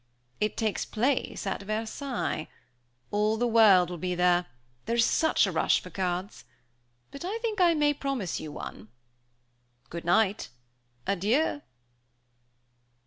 [0.39, 2.47] It takes place at Versailles
[3.11, 4.47] all the world will be there;
[4.87, 6.43] there is such a rush for cards!
[7.11, 8.87] But I think I may promise you one.
[9.91, 10.49] Good night!
[11.05, 11.61] Adieu!"